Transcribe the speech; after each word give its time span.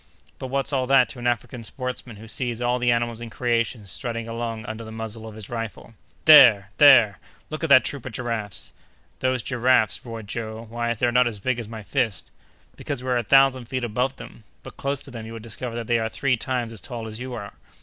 "But 0.39 0.47
what's 0.47 0.73
all 0.73 0.87
that 0.87 1.09
to 1.09 1.19
an 1.19 1.27
African 1.27 1.63
sportsman 1.63 2.15
who 2.15 2.27
sees 2.27 2.59
all 2.59 2.79
the 2.79 2.91
animals 2.91 3.21
in 3.21 3.29
creation 3.29 3.85
strutting 3.85 4.27
along 4.27 4.65
under 4.65 4.83
the 4.83 4.91
muzzle 4.91 5.27
of 5.27 5.35
his 5.35 5.47
rifle? 5.47 5.93
There! 6.25 6.71
there! 6.79 7.19
look 7.51 7.63
at 7.63 7.69
that 7.69 7.85
troop 7.85 8.07
of 8.07 8.11
giraffes!" 8.11 8.73
"Those 9.19 9.43
giraffes," 9.43 10.03
roared 10.03 10.25
Joe; 10.27 10.65
"why, 10.67 10.95
they're 10.95 11.11
not 11.11 11.27
as 11.27 11.39
big 11.39 11.59
as 11.59 11.67
my 11.69 11.83
fist." 11.83 12.31
"Because 12.75 13.03
we 13.03 13.11
are 13.11 13.17
a 13.17 13.21
thousand 13.21 13.65
feet 13.65 13.83
above 13.83 14.15
them; 14.15 14.43
but 14.63 14.75
close 14.75 15.03
to 15.03 15.11
them 15.11 15.27
you 15.27 15.33
would 15.33 15.43
discover 15.43 15.75
that 15.75 15.85
they 15.85 15.99
are 15.99 16.09
three 16.09 16.35
times 16.35 16.73
as 16.73 16.81
tall 16.81 17.07
as 17.07 17.19
you 17.19 17.33
are!" 17.33 17.53